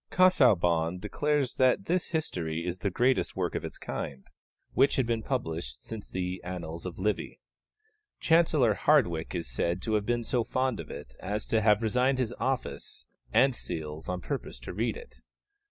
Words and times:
Casaubon 0.09 0.97
declares 0.97 1.53
that 1.57 1.85
this 1.85 2.07
history 2.09 2.65
is 2.65 2.79
the 2.79 2.89
greatest 2.89 3.35
work 3.35 3.53
of 3.53 3.63
its 3.63 3.77
kind 3.77 4.25
which 4.73 4.95
had 4.95 5.05
been 5.05 5.21
published 5.21 5.83
since 5.83 6.09
the 6.09 6.41
Annals 6.43 6.87
of 6.87 6.97
Livy. 6.97 7.39
Chancellor 8.19 8.73
Hardwicke 8.73 9.35
is 9.35 9.47
said 9.47 9.79
to 9.83 9.93
have 9.93 10.07
been 10.07 10.23
so 10.23 10.43
fond 10.43 10.79
of 10.79 10.89
it 10.89 11.13
as 11.19 11.45
to 11.45 11.61
have 11.61 11.83
resigned 11.83 12.17
his 12.17 12.33
office 12.39 13.05
and 13.31 13.55
seals 13.55 14.09
on 14.09 14.21
purpose 14.21 14.57
to 14.57 14.73
read 14.73 14.97
it. 14.97 15.21